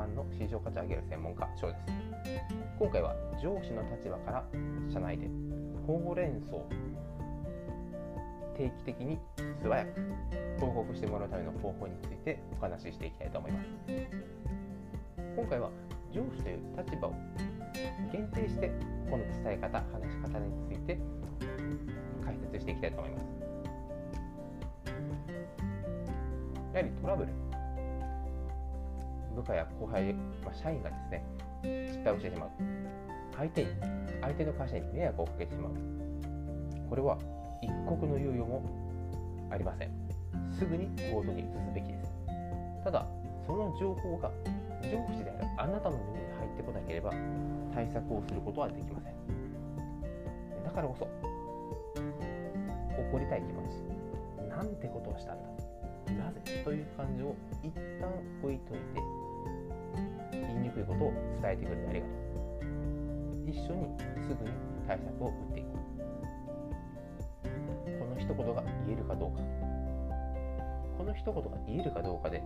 [0.00, 1.80] 番の市場価値を上げる専門家賞です。
[2.78, 4.44] 今回は上司の立場から
[4.90, 5.28] 社内で
[5.86, 6.56] ほうれん草
[8.56, 9.18] 定期的に
[9.62, 10.00] 素早く
[10.58, 13.68] 報告してもらうための方法についてお話ししていきたいと思います。
[15.36, 15.70] 今回は
[16.12, 17.14] 上司という立場を
[18.10, 18.70] 限定して
[19.10, 20.98] この伝え方話し方について
[22.24, 23.24] 解説していきたいと思います。
[26.72, 27.49] やはりトラブル。
[29.34, 30.12] 部下や後輩、
[30.44, 31.24] まあ、社員がですね
[31.88, 32.50] 失敗をしてしまう。
[33.36, 33.70] 相手に
[34.20, 35.72] 相手の会社に迷惑をかけてしまう。
[36.88, 37.16] これは
[37.62, 38.62] 一刻の猶予も
[39.50, 39.90] ありません。
[40.58, 42.12] すぐに行動に移すべきです。
[42.84, 43.06] ただ
[43.46, 44.30] その情報が
[44.82, 47.12] 上司であるあなたの耳に入ってこなければ
[47.74, 49.14] 対策をすることはできません。
[50.64, 51.08] だからこそ
[52.98, 53.82] 怒りたい気持ち。
[54.48, 56.24] なんてことをしたんだ。
[56.24, 56.40] なぜ？
[56.64, 58.10] という感情を一旦
[58.42, 59.00] 置いといて
[60.80, 62.16] いにくいことを伝えてくれてありがとう。
[63.46, 63.88] 一緒に
[64.26, 64.50] すぐに
[64.86, 65.80] 対策を打っていこう。
[67.98, 69.70] この一言が言えるかどうか。
[71.00, 72.42] この一言が言えるかどうかで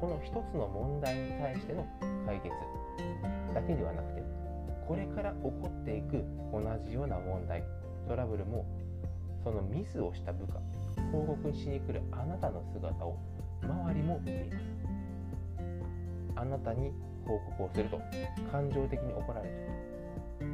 [0.00, 1.86] この一つの問題に対しての
[2.24, 2.54] 解決
[3.52, 4.22] だけではなくて
[4.88, 7.62] これから起こっていく同じような問題
[8.08, 8.64] トラブルも
[9.44, 10.54] そのミスをした部下
[11.12, 13.18] 報告しに来るあなたの姿を
[13.62, 14.64] 周りも見ています。
[16.36, 16.90] あなたに
[17.26, 18.00] 報告をすると
[18.50, 19.56] 感情的に怒られる、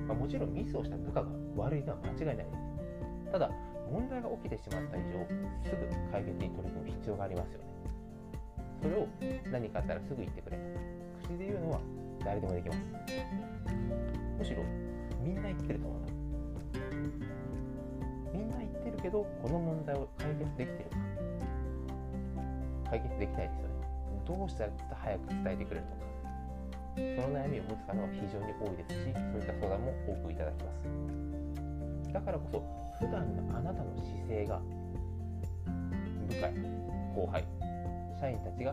[0.07, 2.51] まあ、もちろんミスをした部下が悪いのは間違いないです。
[3.33, 3.51] ただ
[3.91, 5.27] 問題が起きてしまった以上
[5.65, 7.65] すぐ解決に取り組む必要がありますよね。
[8.83, 9.09] それを
[9.51, 10.59] 何かあったらすぐ言ってくれ
[11.23, 11.81] 口で言うのは
[12.25, 12.81] 誰でもできます。
[14.39, 14.63] むしろ
[15.23, 16.01] みんな言ってると思う
[18.33, 20.97] みんな言ってるけどこの問題を解決できてるか。
[22.91, 23.75] 解決できないですよね。
[24.27, 26.10] どうしたら早く伝えてくれるのか。
[26.97, 32.13] その悩みを持つ方は非常に多いですしそういった相談も多くいただきます。
[32.13, 32.63] だからこそ
[32.99, 34.61] 普段のあなたの姿勢が
[36.29, 36.51] 部下
[37.15, 37.45] 後輩
[38.21, 38.73] 社員たちが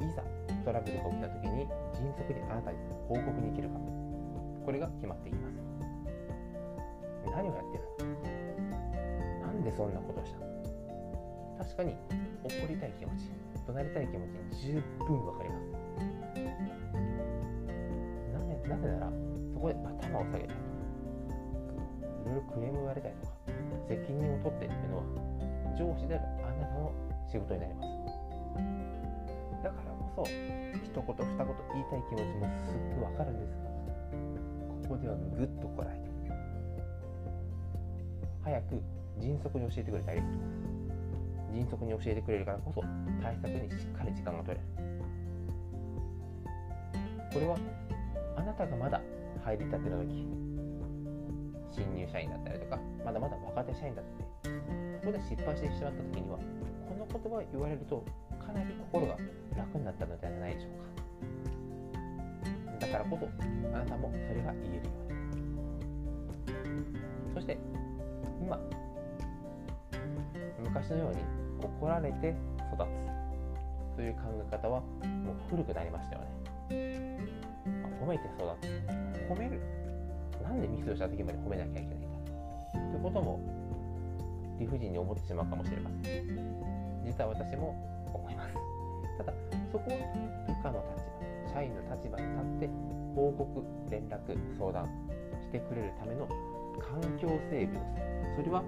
[0.00, 0.22] いざ
[0.64, 2.78] トラブルが起きた時に迅速にあなたに
[3.08, 3.78] 報告に行けるか
[4.64, 5.54] これが決まっていきます。
[7.30, 7.84] 何をやってる
[9.40, 9.46] の？
[9.46, 10.32] なんでそんなことをし
[11.58, 11.94] た確かに
[12.42, 13.30] 怒りたい気持ち
[13.66, 15.70] 怒鳴りたい気持ちに十分わかります。
[18.70, 19.10] なぜなら
[19.52, 20.60] そこで頭を下げたり
[22.22, 23.34] いろいろクレームを言われたりとか
[23.88, 25.02] 責任を取ってっていうのは
[25.74, 26.94] 上司であるあなたの
[27.26, 27.90] 仕事になります。
[29.64, 33.58] だからこそ一言二言言いたい気持ちもすっごいわかるんです。
[33.58, 33.66] が
[34.88, 36.10] ここではぐっとこらえて。
[38.42, 38.82] 早く
[39.18, 40.32] 迅速に教えてくれてありがと
[41.52, 42.82] 迅速に教えてくれるからこそ
[43.22, 44.60] 対策にしっかり時間が取れる。
[47.32, 47.58] これは
[48.40, 49.02] あなたがまだ
[49.44, 50.26] 入りたての時
[51.70, 56.38] 新入社員だったりとかまだまだ若手社員だってここで失敗してしまった時には
[56.88, 58.02] この言葉を言われると
[58.40, 59.18] かなり心が
[59.54, 60.72] 楽になったのではないでしょう
[62.80, 62.86] か。
[62.86, 63.28] だからこそ
[63.76, 65.20] あなたもそれが言えるように。
[67.34, 67.58] そして
[68.40, 68.58] 今
[70.64, 71.20] 昔のように
[71.62, 72.34] 怒られて
[72.72, 72.84] 育
[73.92, 77.19] つという考え方はもう古くなりましたよね。
[78.00, 78.66] 褒めて育つ
[79.28, 79.60] 褒める
[80.42, 82.20] なんでミスをした時まで褒めなきゃいけないか
[82.72, 83.40] ということも
[84.58, 87.76] 理不尽に思ってしまうかもしれません実は私も
[88.12, 88.54] 思います
[89.18, 89.32] ただ
[89.70, 89.96] そこは
[90.48, 92.26] 部下の立場社員の立場に
[92.58, 94.86] 立って報告連絡相談
[95.40, 96.26] してくれるための
[96.78, 98.62] 環境整備をするそれは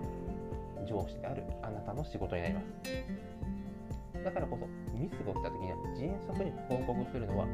[0.86, 4.66] 上司であるあなたの仕事になりますだからこそ
[4.96, 5.61] ミスが起きた時
[5.96, 7.46] 迅速に報告するのは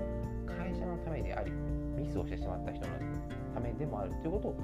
[0.47, 1.51] 会社のためであり
[1.97, 2.93] ミスをしてしまった人の
[3.55, 4.13] ためでもある。
[4.23, 4.57] ということを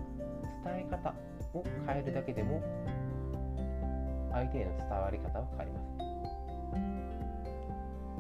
[0.64, 1.14] 伝え方
[1.52, 2.62] を変えるだけでも
[4.32, 5.86] 相手への伝わり方は変わります。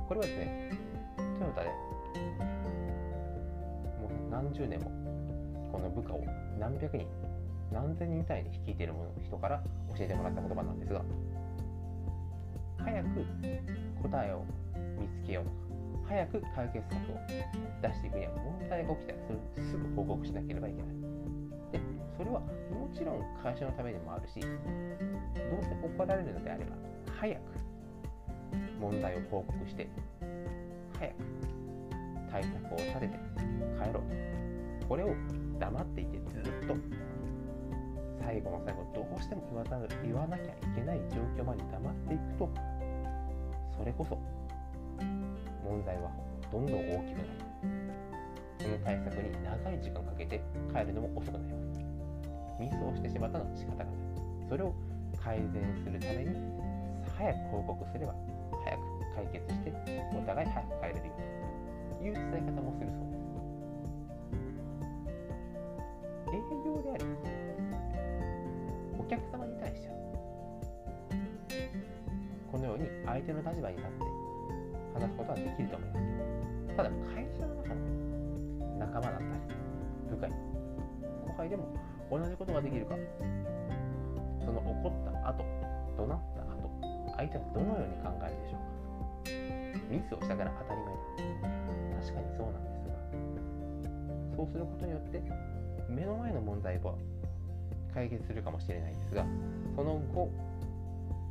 [0.08, 0.70] これはですね
[1.16, 1.74] トヨタでも
[4.08, 4.90] う何十年も
[5.72, 6.22] この部下を
[6.58, 7.06] 何百人
[7.72, 8.92] 何千人単位で率いている
[9.24, 9.62] 人から
[9.96, 11.02] 教えてもらった言葉なんですが
[12.78, 13.08] 早く
[14.02, 14.44] 答えを
[14.98, 15.44] 見つけよう。
[16.06, 17.16] 早く解決策を
[17.80, 20.94] 出していくには問題が起きたらそれすぐ報告しなければいけない。
[21.72, 21.80] で
[22.16, 24.50] それはもちろん会社のためにもあるしどう
[25.62, 26.76] せ怒られるのであれば
[27.18, 27.40] 早く
[28.80, 29.88] 問題を報告して
[30.98, 31.14] 早く
[32.30, 33.18] 対策を立てて
[33.78, 34.02] 帰ろう
[34.80, 34.86] と。
[34.88, 35.14] これを
[35.58, 36.76] 黙っていてずっと
[38.20, 42.50] 最後の最後どうしても言わ言わなきゃいけない状況まで黙っていくと
[43.78, 44.18] それこそ
[45.64, 46.10] 問題は
[46.52, 47.28] どんどん大きくなり
[48.60, 50.40] その対策に長い時間かけて
[50.72, 51.80] 帰るのも遅くなります。
[52.60, 53.94] ミスをしてしまったのは仕方がない。
[54.48, 54.72] それを
[55.18, 56.36] 改善するために
[57.16, 58.14] 早く報告すれば
[58.64, 58.80] 早く
[59.16, 59.72] 解決して
[60.16, 61.12] お互い早く帰れるよ
[61.98, 63.24] という伝え方もするそうです。
[66.30, 67.04] 営業であり
[68.98, 69.94] お客様に対しては
[72.50, 74.23] このように相手の立場に立って
[74.94, 76.76] 話すことはできると思います。
[76.76, 77.80] ただ会社の中の
[78.78, 79.28] 仲間だったり
[80.10, 80.34] 部下後
[81.36, 81.66] 輩でも
[82.10, 82.96] 同じことができるか
[84.44, 85.44] その怒った後
[85.96, 86.70] 怒鳴った後
[87.16, 88.74] 相手はどのように考えるでしょうか。
[89.90, 91.00] ミスをしたから当たり前だ。
[92.02, 92.94] 確かにそうなんですが
[94.36, 95.22] そうすることによって
[95.88, 96.94] 目の前の問題は
[97.94, 99.24] 解決するかもしれないですが
[99.76, 100.30] その後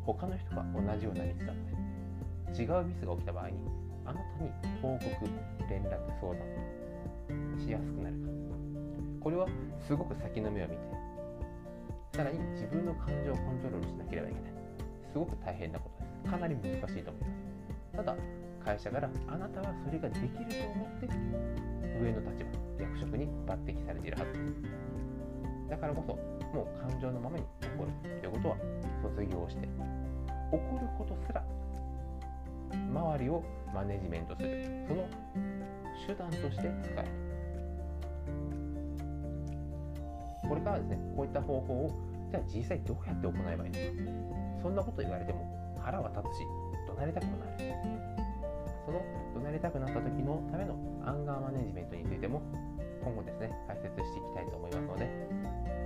[0.06, 1.78] 他の人が同じようなミスだったり
[2.54, 3.58] 違うミスが起きた場合に
[4.06, 4.52] あなたに
[4.82, 5.10] 報告
[5.70, 5.90] 連絡
[6.20, 6.40] 相談
[7.58, 8.30] しやすくなるか
[9.22, 9.48] これは
[9.88, 11.04] すごく先の目を見て
[12.16, 14.54] さらに自分の感情をコントロールしなければいけない。
[15.12, 16.32] すごく大変なことです。
[16.32, 17.98] かなり難しいと思います。
[17.98, 18.16] ただ
[18.64, 21.08] 会社からあなたはそれができると思って
[21.98, 22.46] 上の立
[22.78, 24.34] 場役職に抜擢されているはず。
[24.34, 26.14] ですだからこそ
[26.56, 27.46] もう感情のままに
[27.76, 27.92] 怒る
[28.22, 28.58] ということは
[29.02, 29.68] 卒業して
[30.52, 31.44] 怒ることすら
[32.74, 33.44] 周りを
[33.74, 34.86] マネジメントする。
[34.88, 35.08] その
[36.08, 37.24] 手段として使える。
[40.48, 41.92] これからですねこういった方法を
[42.30, 46.44] じゃあ実際どうやって行えばいいのかそんなこと言われても腹は立つし
[46.88, 47.52] 怒鳴りたくもなる
[48.86, 49.02] その
[49.34, 50.76] 怒鳴りたくなった時のための
[51.06, 52.42] アンガーマネジメントについても
[53.04, 55.10] 今後ですね解説していきたいと思いますので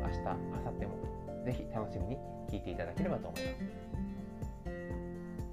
[0.04, 0.98] 明日明後日も
[1.46, 2.18] ぜひ楽しみに
[2.50, 3.56] 聞いていただければと思います。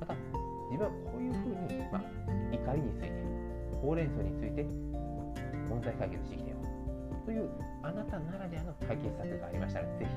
[0.01, 0.34] また
[0.75, 2.03] 自分はこういうふうに、まあ、
[2.51, 3.15] 怒りについて
[3.79, 4.67] ほうれん草について
[5.71, 6.59] 問題解決してきてよ
[7.25, 7.47] という
[7.87, 10.11] あなたならではの解決策がありましたら、ぜひ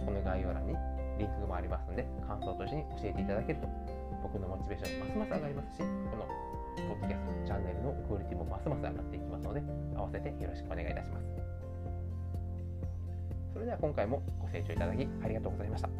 [0.00, 0.72] この概要欄に
[1.18, 3.68] リンクもありますので、感想と一緒に教えていただけると、
[4.22, 5.84] 僕のモチベーションますます上がりますし、こ
[6.16, 9.60] のポッドキャストチャンネルのクオリティもますます上がっていきますので、
[9.94, 11.28] 合わせてよろしくお願いいたします。
[13.52, 15.90] それでは今回もご清聴いただきありがとうございました。